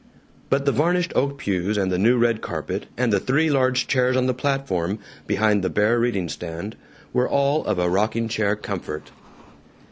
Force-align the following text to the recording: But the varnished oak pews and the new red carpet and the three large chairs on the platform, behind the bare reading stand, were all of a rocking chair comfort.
But 0.49 0.65
the 0.65 0.71
varnished 0.71 1.13
oak 1.15 1.37
pews 1.37 1.77
and 1.77 1.91
the 1.91 1.99
new 1.99 2.17
red 2.17 2.41
carpet 2.41 2.87
and 2.97 3.13
the 3.13 3.19
three 3.19 3.51
large 3.51 3.85
chairs 3.85 4.17
on 4.17 4.25
the 4.25 4.33
platform, 4.33 4.97
behind 5.27 5.61
the 5.63 5.69
bare 5.69 5.99
reading 5.99 6.27
stand, 6.27 6.75
were 7.13 7.29
all 7.29 7.63
of 7.65 7.77
a 7.77 7.87
rocking 7.87 8.27
chair 8.27 8.55
comfort. 8.55 9.11